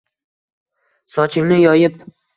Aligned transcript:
Sochingni 1.17 1.63
yoyib 1.65 2.01